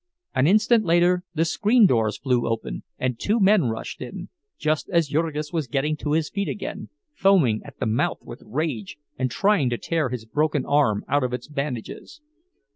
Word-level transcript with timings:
An 0.33 0.47
instant 0.47 0.83
later 0.83 1.23
the 1.35 1.45
screen 1.45 1.85
doors 1.85 2.17
flew 2.17 2.47
open, 2.47 2.81
and 2.97 3.19
two 3.19 3.39
men 3.39 3.65
rushed 3.65 4.01
in—just 4.01 4.89
as 4.89 5.09
Jurgis 5.09 5.53
was 5.53 5.67
getting 5.67 5.95
to 5.97 6.13
his 6.13 6.27
feet 6.27 6.47
again, 6.49 6.89
foaming 7.13 7.61
at 7.63 7.77
the 7.79 7.85
mouth 7.85 8.17
with 8.23 8.41
rage, 8.43 8.97
and 9.19 9.29
trying 9.29 9.69
to 9.69 9.77
tear 9.77 10.09
his 10.09 10.25
broken 10.25 10.65
arm 10.65 11.05
out 11.07 11.23
of 11.23 11.33
its 11.33 11.47
bandages. 11.47 12.19